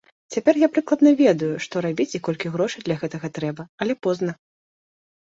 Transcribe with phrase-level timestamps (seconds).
[0.35, 4.31] Цяпер я прыкладна ведаю, што рабіць і колькі грошай для гэтага трэба, але позна.